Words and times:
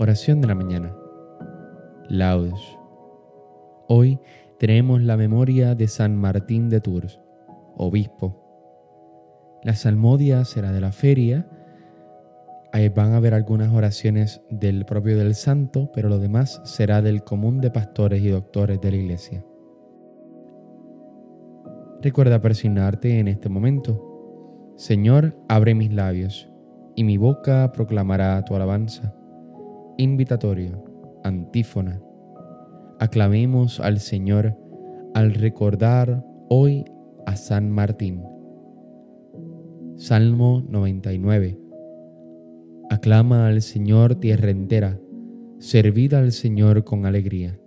Oración 0.00 0.40
de 0.40 0.46
la 0.46 0.54
mañana. 0.54 0.96
Laudes. 2.08 2.58
Hoy 3.86 4.18
tenemos 4.58 5.02
la 5.02 5.18
memoria 5.18 5.74
de 5.74 5.88
San 5.88 6.16
Martín 6.16 6.70
de 6.70 6.80
Tours, 6.80 7.20
obispo. 7.76 9.60
La 9.62 9.74
salmodia 9.74 10.46
será 10.46 10.72
de 10.72 10.80
la 10.80 10.92
feria. 10.92 11.46
Ahí 12.72 12.88
van 12.88 13.12
a 13.12 13.18
haber 13.18 13.34
algunas 13.34 13.74
oraciones 13.74 14.40
del 14.48 14.86
propio 14.86 15.18
del 15.18 15.34
santo, 15.34 15.90
pero 15.92 16.08
lo 16.08 16.18
demás 16.18 16.62
será 16.64 17.02
del 17.02 17.22
común 17.22 17.60
de 17.60 17.70
pastores 17.70 18.22
y 18.22 18.30
doctores 18.30 18.80
de 18.80 18.90
la 18.92 18.96
iglesia. 18.96 19.44
Recuerda 22.00 22.40
persignarte 22.40 23.18
en 23.18 23.28
este 23.28 23.50
momento. 23.50 24.72
Señor, 24.76 25.36
abre 25.46 25.74
mis 25.74 25.92
labios, 25.92 26.50
y 26.96 27.04
mi 27.04 27.18
boca 27.18 27.70
proclamará 27.72 28.42
tu 28.46 28.56
alabanza. 28.56 29.14
Invitatorio, 30.00 30.82
antífona. 31.24 32.00
Aclamemos 32.98 33.80
al 33.80 34.00
Señor 34.00 34.56
al 35.12 35.34
recordar 35.34 36.24
hoy 36.48 36.86
a 37.26 37.36
San 37.36 37.70
Martín. 37.70 38.22
Salmo 39.96 40.64
99. 40.66 41.58
Aclama 42.88 43.46
al 43.46 43.60
Señor 43.60 44.14
tierra 44.14 44.48
entera, 44.48 44.98
servid 45.58 46.14
al 46.14 46.32
Señor 46.32 46.82
con 46.82 47.04
alegría, 47.04 47.60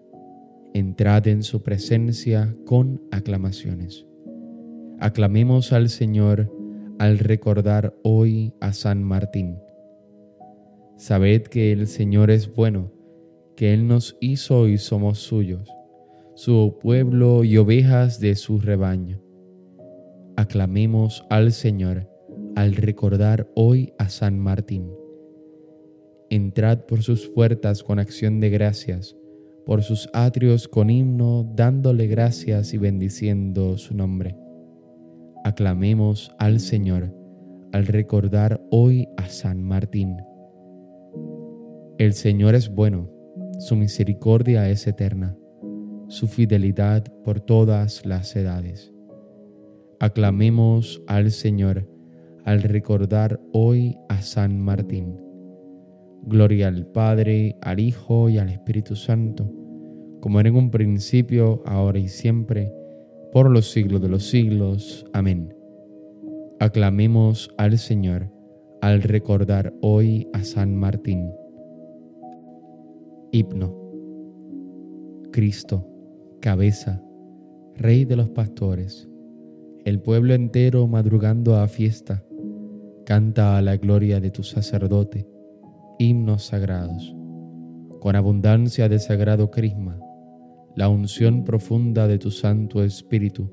entrad 0.74 1.28
en 1.28 1.44
su 1.44 1.62
presencia 1.62 2.56
con 2.66 3.00
aclamaciones. 3.12 4.08
Aclamemos 5.00 5.72
al 5.72 5.88
Señor 5.88 6.52
al 6.98 7.20
recordar 7.20 7.94
hoy 8.02 8.56
a 8.60 8.74
San 8.74 9.04
Martín. 9.04 9.60
Sabed 10.98 11.44
que 11.44 11.72
el 11.72 11.88
Señor 11.88 12.32
es 12.32 12.54
bueno, 12.54 12.92
que 13.56 13.74
Él 13.74 13.88
nos 13.88 14.18
hizo 14.22 14.68
y 14.68 14.78
somos 14.78 15.20
suyos, 15.20 15.70
su 16.36 16.78
pueblo 16.82 17.44
y 17.44 17.58
ovejas 17.58 18.20
de 18.20 18.36
su 18.36 18.60
rebaño. 18.60 19.22
Aclamemos 20.36 21.26
al 21.30 21.52
Señor 21.52 22.10
al 22.56 22.76
recordar 22.76 23.50
hoy 23.56 23.94
a 23.98 24.10
San 24.10 24.40
Martín. 24.40 24.92
Entrad 26.30 26.86
por 26.86 27.04
sus 27.04 27.28
puertas 27.28 27.84
con 27.84 28.00
acción 28.00 28.40
de 28.40 28.50
gracias, 28.50 29.16
por 29.66 29.84
sus 29.84 30.10
atrios 30.14 30.68
con 30.68 30.90
himno, 30.90 31.50
dándole 31.56 32.08
gracias 32.08 32.74
y 32.74 32.78
bendiciendo 32.78 33.78
su 33.78 33.96
nombre 33.96 34.36
aclamemos 35.44 36.34
al 36.40 36.60
Señor 36.60 37.14
al 37.74 37.86
recordar 37.86 38.62
hoy 38.72 39.08
a 39.18 39.28
San 39.28 39.64
Martín. 39.64 40.18
El 42.00 42.14
Señor 42.14 42.56
es 42.56 42.74
bueno, 42.74 43.08
su 43.60 43.76
misericordia 43.76 44.68
es 44.68 44.88
eterna, 44.88 45.38
su 46.08 46.26
fidelidad 46.26 47.04
por 47.24 47.40
todas 47.40 48.04
las 48.04 48.36
edades. 48.36 48.92
Aclamemos 50.00 51.04
al 51.06 51.30
Señor 51.30 51.88
al 52.46 52.64
recordar 52.64 53.40
hoy 53.52 53.96
a 54.10 54.24
San 54.24 54.60
Martín. 54.60 55.20
Gloria 56.24 56.70
al 56.70 56.88
Padre, 56.88 57.58
al 57.62 57.80
Hijo 57.80 58.28
y 58.28 58.40
al 58.40 58.50
Espíritu 58.50 58.96
Santo, 58.96 59.52
como 60.20 60.40
era 60.40 60.50
en 60.50 60.56
un 60.56 60.72
principio, 60.72 61.62
ahora 61.64 62.00
y 62.00 62.08
siempre, 62.08 62.74
por 63.32 63.52
los 63.52 63.70
siglos 63.72 64.02
de 64.02 64.10
los 64.10 64.28
siglos. 64.28 65.06
Amén. 65.14 65.54
Aclamemos 66.60 67.54
al 67.58 67.78
Señor 67.78 68.32
al 68.82 69.04
recordar 69.04 69.74
hoy 69.82 70.28
a 70.34 70.44
San 70.44 70.76
Martín. 70.76 71.30
Himno. 73.36 73.76
Cristo, 75.32 75.88
cabeza, 76.40 77.04
Rey 77.76 78.06
de 78.06 78.16
los 78.16 78.30
pastores, 78.30 79.10
el 79.86 80.00
pueblo 80.00 80.36
entero 80.36 80.86
madrugando 80.86 81.56
a 81.56 81.68
fiesta, 81.68 82.24
canta 83.08 83.58
a 83.58 83.64
la 83.64 83.78
gloria 83.78 84.20
de 84.20 84.30
tu 84.30 84.44
sacerdote, 84.44 85.28
himnos 85.98 86.44
sagrados, 86.44 87.16
con 88.00 88.16
abundancia 88.16 88.88
de 88.88 89.00
sagrado 89.00 89.50
crisma 89.50 90.00
la 90.76 90.88
unción 90.90 91.44
profunda 91.44 92.08
de 92.08 92.20
tu 92.20 92.30
Santo 92.30 92.84
Espíritu. 92.84 93.52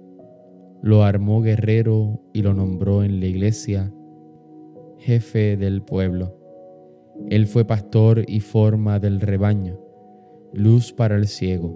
Lo 0.82 1.04
armó 1.04 1.40
guerrero 1.40 2.20
y 2.34 2.42
lo 2.42 2.52
nombró 2.52 3.02
en 3.02 3.18
la 3.18 3.26
iglesia 3.26 3.90
jefe 4.98 5.56
del 5.56 5.80
pueblo. 5.80 6.39
Él 7.28 7.46
fue 7.46 7.64
pastor 7.64 8.24
y 8.26 8.40
forma 8.40 8.98
del 8.98 9.20
rebaño, 9.20 9.78
luz 10.52 10.92
para 10.92 11.16
el 11.16 11.26
ciego, 11.26 11.74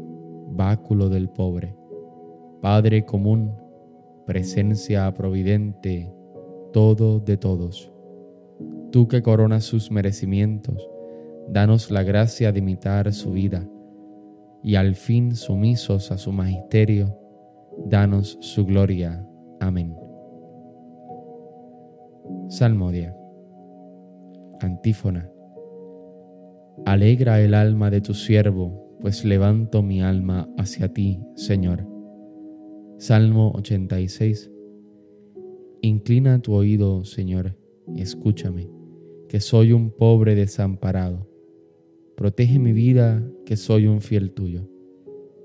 báculo 0.50 1.09
del 1.09 1.28
pobre, 1.28 1.77
Padre 2.60 3.05
común, 3.05 3.53
presencia 4.27 5.12
providente, 5.12 6.10
todo 6.72 7.21
de 7.21 7.37
todos. 7.37 7.93
Tú 8.91 9.06
que 9.06 9.22
coronas 9.22 9.65
sus 9.65 9.91
merecimientos, 9.91 10.88
danos 11.49 11.91
la 11.91 12.03
gracia 12.03 12.53
de 12.53 12.61
imitar 12.61 13.12
su 13.12 13.32
vida 13.32 13.69
y 14.62 14.76
al 14.76 14.94
fin 14.94 15.37
sumisos 15.37 16.11
a 16.11 16.16
su 16.16 16.32
magisterio, 16.32 17.19
danos 17.84 18.38
su 18.41 18.65
gloria. 18.65 19.26
Amén. 19.61 19.94
Salmodia. 22.49 23.15
Antífona. 24.61 25.33
Alegra 26.86 27.40
el 27.40 27.54
alma 27.54 27.90
de 27.90 28.00
tu 28.00 28.14
siervo, 28.14 28.96
pues 29.00 29.24
levanto 29.24 29.82
mi 29.82 30.02
alma 30.02 30.48
hacia 30.58 30.92
ti, 30.92 31.20
Señor. 31.36 31.86
Salmo 32.98 33.52
86. 33.54 34.50
Inclina 35.82 36.40
tu 36.40 36.54
oído, 36.54 37.04
Señor, 37.04 37.56
y 37.94 38.02
escúchame, 38.02 38.70
que 39.28 39.40
soy 39.40 39.72
un 39.72 39.90
pobre 39.90 40.34
desamparado 40.34 41.34
Protege 42.16 42.60
mi 42.60 42.72
vida, 42.72 43.28
que 43.44 43.56
soy 43.56 43.88
un 43.88 44.00
fiel 44.00 44.30
tuyo. 44.30 44.68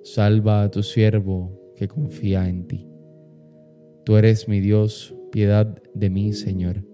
Salva 0.03 0.62
a 0.62 0.69
tu 0.69 0.84
siervo 0.84 1.73
que 1.75 1.88
confía 1.88 2.47
en 2.47 2.68
ti. 2.68 2.88
Tú 4.06 4.18
eres 4.18 4.47
mi 4.47 4.59
Dios, 4.59 5.16
piedad 5.31 5.81
de 5.95 6.09
mí, 6.12 6.31
Señor, 6.34 6.85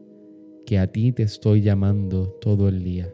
que 0.65 0.79
a 0.79 0.87
ti 0.87 1.11
te 1.11 1.23
estoy 1.23 1.61
llamando 1.61 2.29
todo 2.39 2.69
el 2.69 2.83
día. 2.83 3.13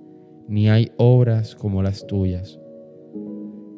ni 0.47 0.69
hay 0.69 0.91
obras 0.97 1.55
como 1.55 1.81
las 1.81 2.05
tuyas. 2.07 2.59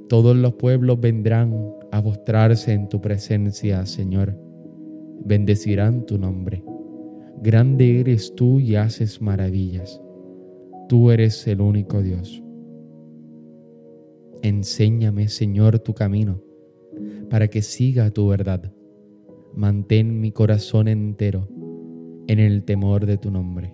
Todos 0.10 0.36
los 0.36 0.54
pueblos 0.54 1.00
vendrán 1.00 1.74
a 1.92 2.02
postrarse 2.02 2.74
en 2.74 2.90
tu 2.90 3.02
presencia, 3.02 3.86
Señor. 3.86 4.38
Bendecirán 5.26 6.06
tu 6.06 6.18
nombre. 6.18 6.64
Grande 7.42 8.00
eres 8.00 8.34
tú 8.36 8.60
y 8.60 8.76
haces 8.76 9.22
maravillas. 9.22 10.02
Tú 10.88 11.12
eres 11.12 11.48
el 11.48 11.62
único 11.62 12.02
Dios. 12.02 12.44
Enséñame, 14.42 15.30
Señor, 15.30 15.80
tu 15.80 15.94
camino, 15.94 16.42
para 17.30 17.48
que 17.48 17.62
siga 17.62 18.12
tu 18.12 18.28
verdad. 18.28 18.74
Mantén 19.56 20.20
mi 20.20 20.32
corazón 20.32 20.88
entero 20.88 21.48
en 22.28 22.40
el 22.40 22.64
temor 22.64 23.06
de 23.06 23.18
tu 23.18 23.32
nombre. 23.32 23.74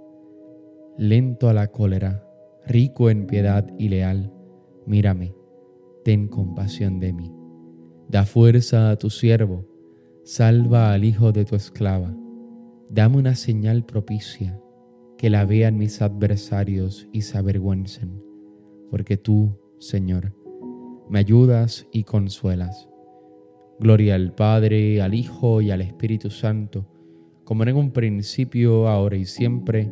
lento 1.01 1.49
a 1.49 1.53
la 1.53 1.71
cólera, 1.71 2.23
rico 2.67 3.09
en 3.09 3.25
piedad 3.25 3.67
y 3.79 3.89
leal, 3.89 4.31
Mírame, 4.85 5.33
ten 6.03 6.27
compasión 6.27 6.99
de 6.99 7.11
mí. 7.11 7.33
Da 8.07 8.23
fuerza 8.23 8.91
a 8.91 8.97
tu 8.97 9.09
siervo, 9.09 9.65
salva 10.23 10.93
al 10.93 11.03
hijo 11.03 11.31
de 11.31 11.43
tu 11.43 11.55
esclava. 11.55 12.15
Dame 12.87 13.17
una 13.17 13.33
señal 13.33 13.83
propicia, 13.83 14.61
que 15.17 15.31
la 15.31 15.43
vean 15.43 15.75
mis 15.75 16.03
adversarios 16.03 17.09
y 17.11 17.21
se 17.21 17.39
avergüencen, 17.39 18.21
porque 18.91 19.17
tú, 19.17 19.57
Señor, 19.79 20.35
me 21.09 21.17
ayudas 21.17 21.87
y 21.91 22.03
consuelas. 22.03 22.87
Gloria 23.79 24.13
al 24.13 24.35
Padre, 24.35 25.01
al 25.01 25.15
Hijo 25.15 25.61
y 25.61 25.71
al 25.71 25.81
Espíritu 25.81 26.29
Santo, 26.29 26.85
como 27.43 27.63
en 27.63 27.75
un 27.75 27.91
principio, 27.91 28.87
ahora 28.87 29.17
y 29.17 29.25
siempre, 29.25 29.91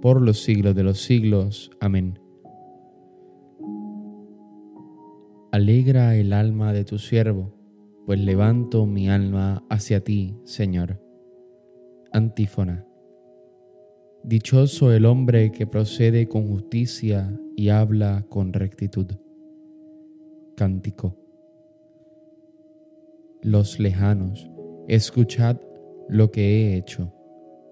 por 0.00 0.22
los 0.22 0.42
siglos 0.42 0.74
de 0.74 0.82
los 0.82 1.00
siglos. 1.02 1.70
Amén. 1.80 2.18
Alegra 5.50 6.14
el 6.14 6.32
alma 6.32 6.72
de 6.72 6.84
tu 6.84 6.98
siervo, 6.98 7.54
pues 8.06 8.20
levanto 8.20 8.86
mi 8.86 9.08
alma 9.08 9.64
hacia 9.70 10.04
ti, 10.04 10.36
Señor. 10.44 11.02
Antífona. 12.12 12.86
Dichoso 14.22 14.92
el 14.92 15.06
hombre 15.06 15.52
que 15.52 15.66
procede 15.66 16.28
con 16.28 16.46
justicia 16.48 17.32
y 17.56 17.70
habla 17.70 18.26
con 18.28 18.52
rectitud. 18.52 19.06
Cántico. 20.56 21.16
Los 23.42 23.78
lejanos, 23.78 24.50
escuchad 24.86 25.56
lo 26.08 26.30
que 26.30 26.42
he 26.42 26.76
hecho. 26.76 27.14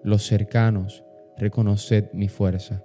Los 0.03 0.23
cercanos, 0.27 1.05
reconoced 1.37 2.13
mi 2.13 2.29
fuerza. 2.29 2.83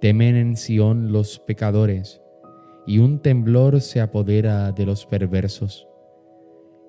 Temen 0.00 0.36
en 0.36 0.56
Sión 0.56 1.12
los 1.12 1.38
pecadores, 1.38 2.22
y 2.86 2.98
un 2.98 3.20
temblor 3.20 3.80
se 3.80 4.00
apodera 4.00 4.72
de 4.72 4.86
los 4.86 5.06
perversos. 5.06 5.86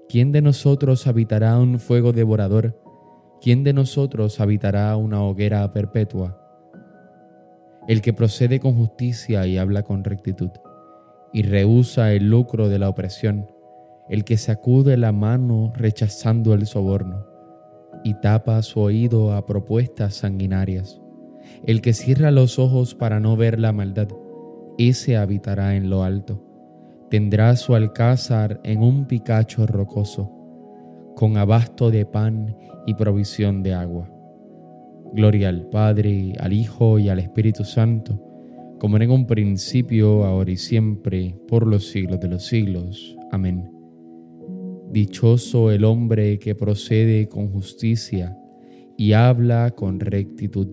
¿Quién 0.08 0.32
de 0.32 0.42
nosotros 0.42 1.08
habitará 1.08 1.58
un 1.58 1.80
fuego 1.80 2.12
devorador? 2.12 2.82
¿Quién 3.42 3.64
de 3.64 3.74
nosotros 3.74 4.40
habitará 4.40 4.96
una 4.98 5.24
hoguera 5.24 5.72
perpetua? 5.74 6.38
El 7.88 8.02
que 8.02 8.14
procede 8.14 8.60
con 8.60 8.76
justicia 8.76 9.48
y 9.48 9.58
habla 9.58 9.84
con 9.84 10.04
rectitud, 10.04 10.52
y 11.34 11.44
rehúsa 11.44 12.14
el 12.14 12.30
lucro 12.30 12.70
de 12.70 12.80
la 12.80 12.90
opresión, 12.90 13.48
el 14.10 14.24
que 14.24 14.38
sacude 14.38 14.98
la 14.98 15.12
mano 15.12 15.72
rechazando 15.76 16.54
el 16.54 16.68
soborno, 16.68 17.26
y 18.04 18.16
tapa 18.16 18.62
su 18.62 18.80
oído 18.80 19.34
a 19.34 19.46
propuestas 19.46 20.16
sanguinarias, 20.16 21.02
el 21.66 21.82
que 21.82 21.94
cierra 21.94 22.32
los 22.32 22.60
ojos 22.60 22.96
para 22.96 23.20
no 23.20 23.36
ver 23.36 23.60
la 23.60 23.72
maldad, 23.72 24.08
ese 24.78 25.18
habitará 25.18 25.76
en 25.76 25.90
lo 25.90 26.04
alto. 26.04 26.44
Tendrá 27.10 27.56
su 27.56 27.76
alcázar 27.76 28.60
en 28.64 28.82
un 28.82 29.06
picacho 29.06 29.68
rocoso, 29.68 30.32
con 31.16 31.38
abasto 31.38 31.92
de 31.92 32.06
pan 32.06 32.56
y 32.86 32.94
provisión 32.94 33.64
de 33.64 33.74
agua. 33.74 34.10
Gloria 35.14 35.50
al 35.50 35.68
Padre, 35.68 36.34
al 36.40 36.54
Hijo 36.54 37.00
y 37.00 37.10
al 37.10 37.20
Espíritu 37.20 37.66
Santo, 37.66 38.20
como 38.80 38.98
en 38.98 39.12
un 39.12 39.28
principio, 39.28 40.24
ahora 40.24 40.52
y 40.52 40.58
siempre, 40.58 41.36
por 41.48 41.68
los 41.68 41.90
siglos 41.90 42.20
de 42.20 42.30
los 42.30 42.46
siglos. 42.46 43.18
Amén. 43.32 43.81
Dichoso 44.92 45.72
el 45.72 45.86
hombre 45.86 46.38
que 46.38 46.54
procede 46.54 47.30
con 47.30 47.50
justicia 47.50 48.38
y 48.98 49.14
habla 49.14 49.72
con 49.72 50.00
rectitud 50.00 50.68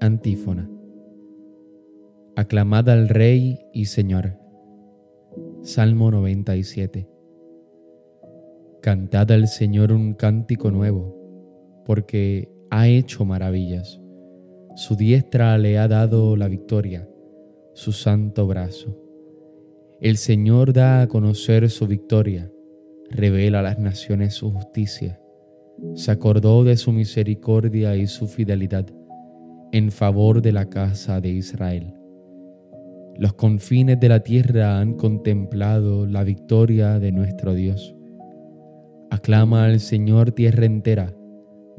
Antífona. 0.00 0.70
Aclamad 2.36 2.88
al 2.88 3.08
Rey 3.08 3.58
y 3.72 3.84
Señor. 3.84 4.38
Salmo 5.62 6.10
97. 6.10 7.08
Cantad 8.82 9.30
al 9.32 9.48
Señor 9.48 9.92
un 9.92 10.14
cántico 10.14 10.70
nuevo, 10.70 11.82
porque 11.84 12.50
ha 12.70 12.88
hecho 12.88 13.24
maravillas. 13.24 14.00
Su 14.76 14.96
diestra 14.96 15.56
le 15.58 15.78
ha 15.78 15.88
dado 15.88 16.36
la 16.36 16.48
victoria, 16.48 17.08
su 17.72 17.92
santo 17.92 18.46
brazo. 18.46 19.03
El 20.04 20.18
Señor 20.18 20.74
da 20.74 21.00
a 21.00 21.06
conocer 21.06 21.70
su 21.70 21.86
victoria, 21.86 22.52
revela 23.08 23.60
a 23.60 23.62
las 23.62 23.78
naciones 23.78 24.34
su 24.34 24.50
justicia. 24.50 25.18
Se 25.94 26.10
acordó 26.10 26.62
de 26.62 26.76
su 26.76 26.92
misericordia 26.92 27.96
y 27.96 28.06
su 28.06 28.26
fidelidad 28.26 28.84
en 29.72 29.90
favor 29.90 30.42
de 30.42 30.52
la 30.52 30.66
casa 30.66 31.22
de 31.22 31.30
Israel. 31.30 31.94
Los 33.16 33.32
confines 33.32 33.98
de 33.98 34.10
la 34.10 34.20
tierra 34.20 34.78
han 34.78 34.92
contemplado 34.92 36.06
la 36.06 36.22
victoria 36.22 36.98
de 36.98 37.10
nuestro 37.10 37.54
Dios. 37.54 37.96
Aclama 39.10 39.64
al 39.64 39.80
Señor 39.80 40.32
tierra 40.32 40.66
entera, 40.66 41.14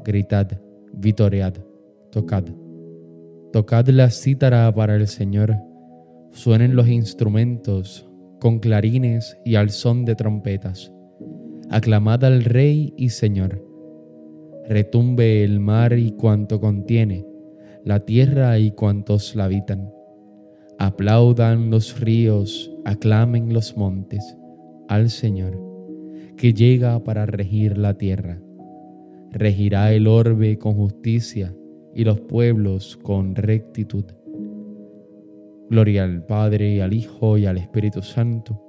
gritad, 0.04 0.48
vitoread, 0.92 1.54
tocad. 2.10 2.42
Tocad 3.52 3.86
la 3.90 4.10
cítara 4.10 4.74
para 4.74 4.96
el 4.96 5.06
Señor, 5.06 5.54
suenen 6.32 6.74
los 6.74 6.88
instrumentos 6.88 8.10
con 8.40 8.58
clarines 8.58 9.38
y 9.44 9.54
al 9.56 9.70
son 9.70 10.04
de 10.04 10.14
trompetas. 10.14 10.92
Aclamad 11.70 12.24
al 12.24 12.44
Rey 12.44 12.94
y 12.96 13.10
Señor. 13.10 13.62
Retumbe 14.68 15.44
el 15.44 15.60
mar 15.60 15.98
y 15.98 16.12
cuanto 16.12 16.60
contiene 16.60 17.26
la 17.84 18.00
tierra 18.00 18.58
y 18.58 18.72
cuantos 18.72 19.36
la 19.36 19.44
habitan. 19.44 19.92
Aplaudan 20.78 21.70
los 21.70 22.00
ríos, 22.00 22.72
aclamen 22.84 23.54
los 23.54 23.76
montes 23.76 24.36
al 24.88 25.08
Señor, 25.08 25.56
que 26.36 26.52
llega 26.52 27.02
para 27.04 27.26
regir 27.26 27.78
la 27.78 27.94
tierra. 27.94 28.40
Regirá 29.30 29.92
el 29.92 30.08
orbe 30.08 30.58
con 30.58 30.74
justicia 30.74 31.54
y 31.94 32.04
los 32.04 32.20
pueblos 32.20 32.96
con 32.96 33.34
rectitud. 33.36 34.04
Gloria 35.68 36.04
al 36.04 36.24
Padre, 36.24 36.80
al 36.82 36.92
Hijo 36.92 37.38
y 37.38 37.46
al 37.46 37.58
Espíritu 37.58 38.02
Santo, 38.02 38.62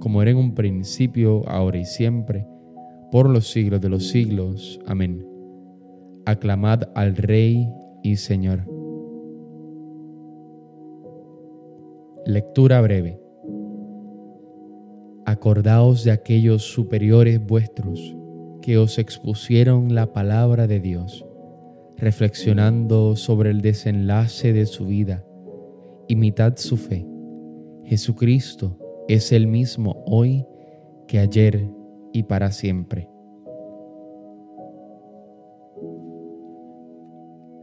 como 0.00 0.22
era 0.22 0.30
en 0.30 0.36
un 0.36 0.54
principio, 0.54 1.42
ahora 1.48 1.78
y 1.78 1.84
siempre, 1.84 2.46
por 3.10 3.28
los 3.28 3.50
siglos 3.50 3.80
de 3.80 3.88
los 3.88 4.08
siglos. 4.08 4.78
Amén. 4.86 5.26
Aclamad 6.24 6.84
al 6.94 7.16
Rey 7.16 7.68
y 8.02 8.16
Señor. 8.16 8.64
Lectura 12.26 12.80
breve. 12.80 13.20
Acordaos 15.24 16.04
de 16.04 16.12
aquellos 16.12 16.62
superiores 16.62 17.44
vuestros 17.44 18.16
que 18.62 18.78
os 18.78 18.98
expusieron 18.98 19.94
la 19.94 20.12
palabra 20.12 20.66
de 20.66 20.80
Dios, 20.80 21.24
reflexionando 21.96 23.16
sobre 23.16 23.50
el 23.50 23.60
desenlace 23.60 24.52
de 24.52 24.66
su 24.66 24.86
vida. 24.86 25.24
Imitad 26.08 26.56
su 26.56 26.76
fe. 26.76 27.04
Jesucristo 27.84 28.78
es 29.08 29.32
el 29.32 29.46
mismo 29.46 30.04
hoy 30.06 30.46
que 31.08 31.18
ayer 31.18 31.68
y 32.12 32.22
para 32.22 32.52
siempre. 32.52 33.08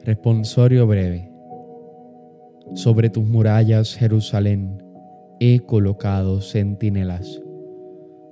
Responsorio 0.04 0.86
breve. 0.88 1.32
Sobre 2.74 3.10
tus 3.10 3.26
murallas, 3.26 3.96
Jerusalén, 3.96 4.84
he 5.40 5.62
colocado 5.62 6.42
centinelas. 6.42 7.42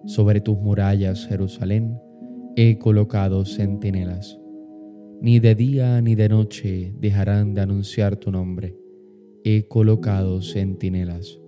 Sobre 0.06 0.42
tus 0.42 0.58
murallas, 0.58 1.26
Jerusalén, 1.28 2.02
he 2.58 2.78
colocado 2.78 3.46
centinelas. 3.46 4.38
Ni 5.22 5.40
de 5.40 5.56
día 5.56 6.02
ni 6.02 6.16
de 6.16 6.28
noche 6.28 6.94
dejarán 7.00 7.54
de 7.54 7.62
anunciar 7.62 8.18
tu 8.18 8.32
nombre. 8.32 8.81
He 9.44 9.68
colocado 9.68 10.44
centinelas. 10.44 11.40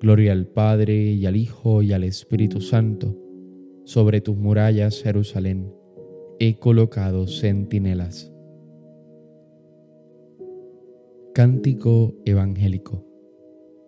Gloria 0.00 0.32
al 0.32 0.46
Padre 0.46 1.12
y 1.12 1.24
al 1.24 1.36
Hijo 1.36 1.80
y 1.80 1.94
al 1.94 2.04
Espíritu 2.04 2.60
Santo. 2.60 3.16
Sobre 3.84 4.20
tus 4.20 4.36
murallas, 4.36 5.02
Jerusalén, 5.02 5.72
he 6.38 6.58
colocado 6.58 7.26
centinelas. 7.26 8.30
Cántico 11.32 12.14
evangélico. 12.26 13.02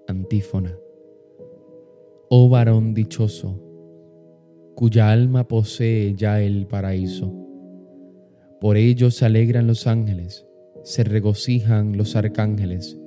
Antífona. 0.06 0.78
Oh 2.30 2.48
varón 2.48 2.94
dichoso, 2.94 3.60
cuya 4.74 5.10
alma 5.10 5.48
posee 5.48 6.14
ya 6.14 6.40
el 6.40 6.66
paraíso. 6.66 7.30
Por 8.58 8.78
ello 8.78 9.10
se 9.10 9.26
alegran 9.26 9.66
los 9.66 9.86
ángeles, 9.86 10.46
se 10.82 11.04
regocijan 11.04 11.98
los 11.98 12.16
arcángeles, 12.16 12.98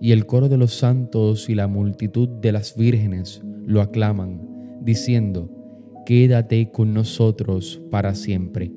y 0.00 0.12
el 0.12 0.26
coro 0.26 0.48
de 0.48 0.56
los 0.56 0.74
santos 0.74 1.48
y 1.48 1.54
la 1.54 1.68
multitud 1.68 2.28
de 2.28 2.52
las 2.52 2.76
vírgenes 2.76 3.42
lo 3.66 3.80
aclaman, 3.80 4.78
diciendo, 4.80 5.50
Quédate 6.06 6.70
con 6.70 6.94
nosotros 6.94 7.80
para 7.90 8.14
siempre. 8.14 8.72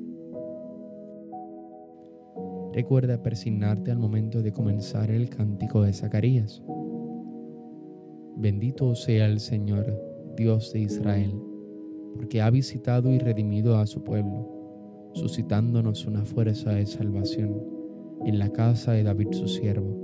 recuerda 2.74 3.22
persignarte 3.22 3.92
al 3.92 3.98
momento 3.98 4.42
de 4.42 4.52
comenzar 4.52 5.12
el 5.12 5.28
cántico 5.28 5.82
de 5.82 5.92
Zacarías. 5.92 6.60
Bendito 8.36 8.96
sea 8.96 9.26
el 9.26 9.38
Señor, 9.38 9.96
Dios 10.36 10.72
de 10.72 10.80
Israel, 10.80 11.32
porque 12.16 12.42
ha 12.42 12.50
visitado 12.50 13.12
y 13.12 13.18
redimido 13.18 13.78
a 13.78 13.86
su 13.86 14.02
pueblo, 14.02 15.12
suscitándonos 15.14 16.04
una 16.06 16.24
fuerza 16.24 16.72
de 16.72 16.84
salvación 16.86 17.62
en 18.26 18.40
la 18.40 18.50
casa 18.50 18.90
de 18.90 19.04
David 19.04 19.28
su 19.30 19.46
siervo, 19.46 20.03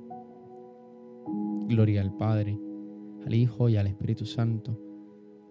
Gloria 1.71 2.01
al 2.01 2.13
Padre, 2.13 2.59
al 3.25 3.33
Hijo 3.33 3.69
y 3.69 3.77
al 3.77 3.87
Espíritu 3.87 4.25
Santo, 4.25 4.77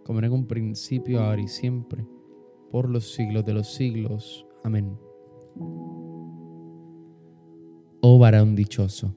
como 0.04 0.18
en 0.18 0.30
un 0.30 0.46
principio, 0.46 1.22
ahora 1.22 1.40
y 1.40 1.48
siempre, 1.48 2.06
por 2.70 2.90
los 2.90 3.14
siglos 3.14 3.46
de 3.46 3.54
los 3.54 3.72
siglos. 3.72 4.46
Amén. 4.62 4.98
Oh 8.02 8.18
varón 8.18 8.54
dichoso, 8.54 9.16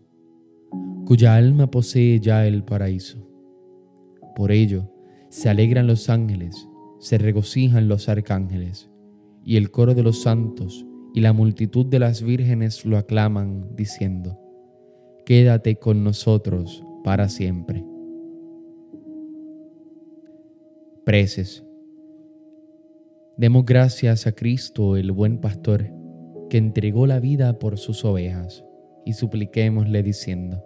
cuya 1.05 1.35
alma 1.35 1.69
posee 1.69 2.21
ya 2.21 2.47
el 2.47 2.63
paraíso. 2.63 3.19
Por 4.33 4.53
ello, 4.53 4.89
se 5.27 5.49
alegran 5.49 5.87
los 5.87 6.09
ángeles, 6.09 6.69
se 6.99 7.17
regocijan 7.17 7.89
los 7.89 8.07
arcángeles, 8.07 8.89
y 9.43 9.57
el 9.57 9.71
coro 9.71 9.93
de 9.93 10.03
los 10.03 10.21
santos 10.21 10.85
y 11.13 11.19
la 11.19 11.33
multitud 11.33 11.85
de 11.85 11.99
las 11.99 12.23
vírgenes 12.23 12.85
lo 12.85 12.97
aclaman, 12.97 13.75
diciendo, 13.75 14.39
Quédate 15.25 15.75
con 15.75 16.03
nosotros 16.05 16.85
para 17.03 17.29
siempre. 17.29 17.83
Preces. 21.05 21.63
Demos 23.37 23.65
gracias 23.65 24.27
a 24.27 24.31
Cristo, 24.31 24.95
el 24.95 25.11
buen 25.11 25.39
pastor, 25.39 25.91
que 26.49 26.57
entregó 26.57 27.07
la 27.07 27.19
vida 27.19 27.59
por 27.59 27.77
sus 27.77 28.05
ovejas, 28.05 28.63
y 29.05 29.13
supliquémosle 29.13 30.03
diciendo, 30.03 30.63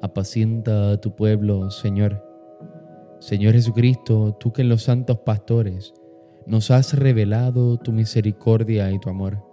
Apacienta 0.00 0.92
a 0.92 1.00
tu 1.00 1.14
pueblo, 1.14 1.70
Señor. 1.70 2.24
Señor 3.20 3.54
Jesucristo, 3.54 4.36
tú 4.40 4.52
que 4.52 4.62
en 4.62 4.68
los 4.68 4.82
santos 4.82 5.18
pastores 5.18 5.94
nos 6.46 6.70
has 6.72 6.98
revelado 6.98 7.76
tu 7.78 7.92
misericordia 7.92 8.90
y 8.90 8.98
tu 8.98 9.10
amor 9.10 9.52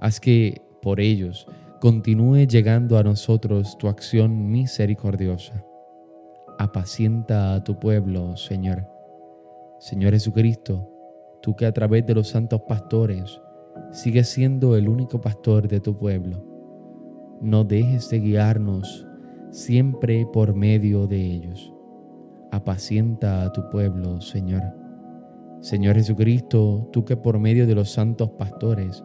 Haz 0.00 0.20
que 0.20 0.62
por 0.80 1.00
ellos 1.00 1.46
continúe 1.80 2.46
llegando 2.46 2.98
a 2.98 3.04
nosotros 3.04 3.78
tu 3.78 3.86
acción 3.86 4.50
misericordiosa. 4.50 5.64
Apacienta 6.58 7.54
a 7.54 7.62
tu 7.62 7.78
pueblo, 7.78 8.36
Señor. 8.36 8.84
Señor 9.78 10.12
Jesucristo, 10.12 10.90
tú 11.40 11.54
que 11.54 11.66
a 11.66 11.72
través 11.72 12.04
de 12.04 12.14
los 12.14 12.28
santos 12.28 12.62
pastores 12.62 13.40
sigues 13.92 14.28
siendo 14.28 14.76
el 14.76 14.88
único 14.88 15.20
pastor 15.20 15.68
de 15.68 15.78
tu 15.78 15.96
pueblo, 15.96 16.44
no 17.40 17.62
dejes 17.62 18.10
de 18.10 18.18
guiarnos 18.18 19.06
siempre 19.52 20.26
por 20.32 20.54
medio 20.54 21.06
de 21.06 21.20
ellos. 21.20 21.72
Apacienta 22.50 23.44
a 23.44 23.52
tu 23.52 23.70
pueblo, 23.70 24.20
Señor. 24.20 24.62
Señor 25.60 25.94
Jesucristo, 25.94 26.88
tú 26.92 27.04
que 27.04 27.16
por 27.16 27.38
medio 27.38 27.68
de 27.68 27.76
los 27.76 27.90
santos 27.90 28.30
pastores 28.30 29.04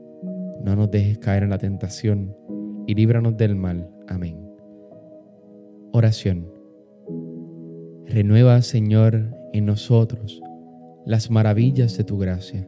No 0.63 0.75
nos 0.75 0.91
dejes 0.91 1.17
caer 1.17 1.43
en 1.43 1.49
la 1.49 1.57
tentación 1.57 2.35
y 2.85 2.93
líbranos 2.93 3.35
del 3.37 3.55
mal. 3.55 3.89
Amén. 4.07 4.37
Oración. 5.91 6.47
Renueva, 8.05 8.61
Señor, 8.61 9.35
en 9.53 9.65
nosotros 9.65 10.41
las 11.05 11.31
maravillas 11.31 11.97
de 11.97 12.03
tu 12.03 12.17
gracia, 12.17 12.67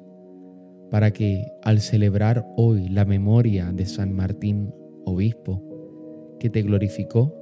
para 0.90 1.12
que 1.12 1.46
al 1.62 1.82
celebrar 1.82 2.46
hoy 2.58 2.90
la 2.90 3.06
memoria 3.06 3.72
de 3.72 3.86
San 3.86 4.14
Martín, 4.14 4.74
obispo, 5.06 5.62
que 6.40 6.50
te 6.50 6.62
glorificó, 6.64 7.36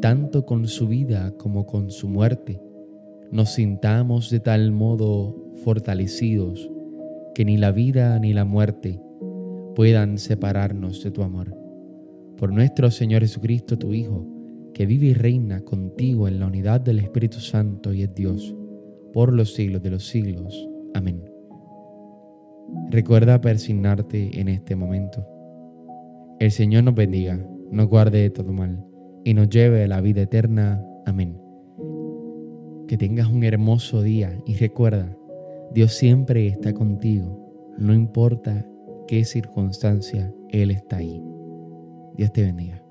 tanto 0.00 0.44
con 0.44 0.66
su 0.66 0.88
vida 0.88 1.32
como 1.38 1.66
con 1.66 1.90
su 1.90 2.08
muerte, 2.08 2.60
nos 3.30 3.50
sintamos 3.50 4.28
de 4.30 4.40
tal 4.40 4.72
modo 4.72 5.36
fortalecidos 5.64 6.70
que 7.34 7.44
ni 7.44 7.56
la 7.56 7.70
vida 7.70 8.18
ni 8.18 8.32
la 8.32 8.44
muerte 8.44 9.00
puedan 9.74 10.18
separarnos 10.18 11.02
de 11.02 11.10
tu 11.10 11.22
amor. 11.22 11.56
Por 12.36 12.52
nuestro 12.52 12.90
Señor 12.90 13.22
Jesucristo, 13.22 13.78
tu 13.78 13.92
Hijo, 13.92 14.26
que 14.74 14.86
vive 14.86 15.06
y 15.06 15.14
reina 15.14 15.60
contigo 15.60 16.28
en 16.28 16.40
la 16.40 16.46
unidad 16.46 16.80
del 16.80 16.98
Espíritu 16.98 17.38
Santo 17.38 17.92
y 17.92 18.02
es 18.02 18.14
Dios, 18.14 18.54
por 19.12 19.32
los 19.32 19.54
siglos 19.54 19.82
de 19.82 19.90
los 19.90 20.06
siglos. 20.06 20.68
Amén. 20.94 21.22
Recuerda 22.90 23.40
persignarte 23.40 24.40
en 24.40 24.48
este 24.48 24.76
momento. 24.76 25.26
El 26.38 26.50
Señor 26.50 26.84
nos 26.84 26.94
bendiga, 26.94 27.38
nos 27.70 27.88
guarde 27.88 28.22
de 28.22 28.30
todo 28.30 28.52
mal 28.52 28.84
y 29.24 29.34
nos 29.34 29.48
lleve 29.48 29.84
a 29.84 29.88
la 29.88 30.00
vida 30.00 30.22
eterna. 30.22 30.84
Amén. 31.06 31.38
Que 32.88 32.96
tengas 32.96 33.28
un 33.28 33.44
hermoso 33.44 34.02
día 34.02 34.36
y 34.46 34.54
recuerda, 34.56 35.16
Dios 35.72 35.92
siempre 35.92 36.46
está 36.46 36.72
contigo, 36.74 37.74
no 37.78 37.94
importa 37.94 38.66
qué 39.06 39.24
circunstancia 39.24 40.32
Él 40.50 40.70
está 40.70 40.96
ahí. 40.96 41.22
Dios 42.16 42.32
te 42.32 42.42
bendiga. 42.42 42.81